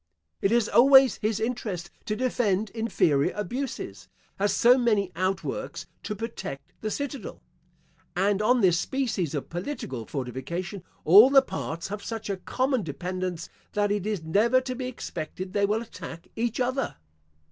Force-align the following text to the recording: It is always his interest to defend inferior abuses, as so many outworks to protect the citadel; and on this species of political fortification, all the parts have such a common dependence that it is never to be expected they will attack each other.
It 0.41 0.51
is 0.51 0.67
always 0.67 1.17
his 1.17 1.39
interest 1.39 1.91
to 2.05 2.15
defend 2.15 2.71
inferior 2.71 3.33
abuses, 3.35 4.07
as 4.39 4.51
so 4.51 4.75
many 4.75 5.11
outworks 5.15 5.85
to 6.01 6.15
protect 6.15 6.73
the 6.81 6.89
citadel; 6.89 7.43
and 8.15 8.41
on 8.41 8.61
this 8.61 8.79
species 8.79 9.35
of 9.35 9.51
political 9.51 10.07
fortification, 10.07 10.83
all 11.05 11.29
the 11.29 11.43
parts 11.43 11.89
have 11.89 12.03
such 12.03 12.31
a 12.31 12.37
common 12.37 12.81
dependence 12.81 13.47
that 13.73 13.91
it 13.91 14.07
is 14.07 14.23
never 14.23 14.59
to 14.61 14.73
be 14.73 14.87
expected 14.87 15.53
they 15.53 15.67
will 15.67 15.83
attack 15.83 16.29
each 16.35 16.59
other. 16.59 16.97